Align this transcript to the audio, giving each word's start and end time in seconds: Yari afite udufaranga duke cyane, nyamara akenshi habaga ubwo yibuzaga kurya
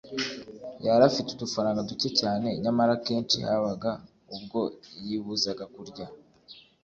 Yari 0.85 1.03
afite 1.09 1.29
udufaranga 1.31 1.87
duke 1.89 2.09
cyane, 2.19 2.47
nyamara 2.63 2.91
akenshi 2.97 3.37
habaga 3.47 3.91
ubwo 4.35 4.59
yibuzaga 5.05 5.65
kurya 5.75 6.05